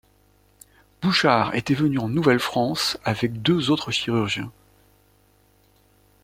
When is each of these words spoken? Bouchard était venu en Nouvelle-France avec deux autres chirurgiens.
Bouchard 1.03 1.53
était 1.53 1.75
venu 1.75 1.99
en 1.99 2.09
Nouvelle-France 2.09 2.97
avec 3.03 3.43
deux 3.43 3.69
autres 3.69 3.91
chirurgiens. 3.91 4.51